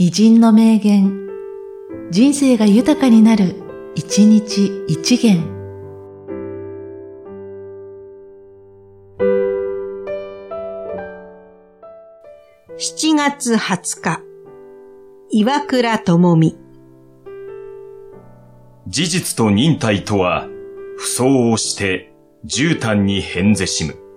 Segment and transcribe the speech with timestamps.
[0.00, 1.26] 偉人の名言、
[2.12, 3.56] 人生が豊かになる、
[3.96, 5.42] 一日一元。
[12.78, 14.22] 7月20日、
[15.30, 16.56] 岩倉智美。
[18.86, 20.46] 事実と忍耐とは、
[20.96, 22.12] 不相応して、
[22.46, 24.07] 絨毯に変ぜしむ。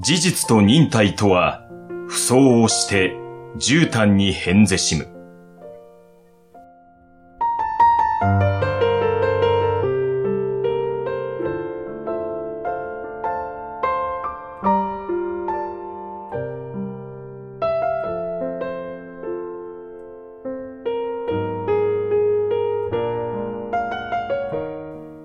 [0.00, 1.66] 事実と忍耐とは、
[2.06, 3.16] 不相応して、
[3.56, 5.08] 絨毯に変ぜしむ。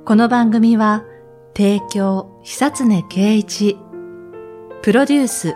[0.04, 1.04] この番組は、
[1.56, 3.78] 提供、久常圭一、
[4.84, 5.56] プロデュース、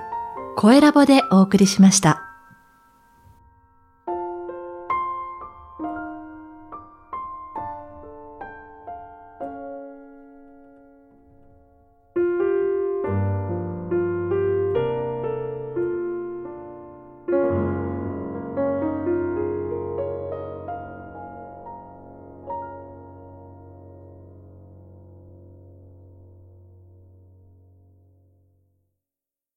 [0.55, 2.26] 声ラボでお送りしました。